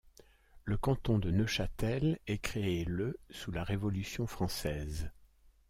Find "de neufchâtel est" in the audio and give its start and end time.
1.19-2.39